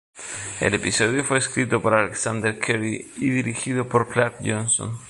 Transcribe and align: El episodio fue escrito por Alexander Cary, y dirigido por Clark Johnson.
El 0.59 0.73
episodio 0.73 1.23
fue 1.23 1.37
escrito 1.37 1.79
por 1.79 1.93
Alexander 1.93 2.57
Cary, 2.57 3.11
y 3.17 3.29
dirigido 3.29 3.87
por 3.87 4.09
Clark 4.09 4.37
Johnson. 4.43 4.97